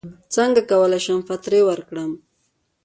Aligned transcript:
څنګه 0.35 0.61
کولی 0.69 0.99
شم 1.05 1.19
فطرې 1.29 1.61
ورکړم 1.65 2.11